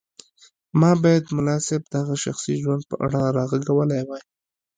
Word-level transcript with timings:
ما 0.79 0.91
بايد 1.01 1.25
ملا 1.35 1.55
صيب 1.67 1.83
د 1.89 1.93
هغه 2.01 2.15
شخصي 2.25 2.53
ژوند 2.63 2.83
په 2.89 2.95
اړه 3.05 3.19
راغږولی 3.37 4.01
وای. 4.05 4.23